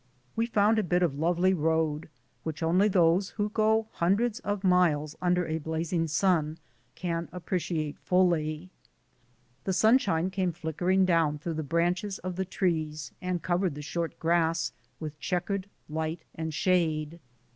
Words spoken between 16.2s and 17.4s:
and shade.